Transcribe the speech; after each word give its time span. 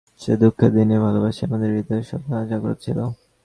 সেই 0.21 0.37
দুঃখের 0.41 0.71
দিনে 0.75 0.93
এই 0.97 1.01
ভালবাসাই 1.05 1.45
আমাদের 1.47 1.69
হৃদয়ে 1.75 2.03
সদা 2.09 2.37
জাগ্রত 2.51 2.77
ছিল। 2.85 2.99